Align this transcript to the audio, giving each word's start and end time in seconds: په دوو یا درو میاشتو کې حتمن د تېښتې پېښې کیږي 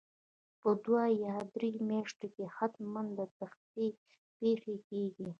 په 0.61 0.69
دوو 0.83 1.03
یا 1.25 1.35
درو 1.53 1.69
میاشتو 1.89 2.25
کې 2.33 2.43
حتمن 2.57 3.05
د 3.17 3.19
تېښتې 3.35 3.87
پېښې 4.37 4.75
کیږي 4.87 5.27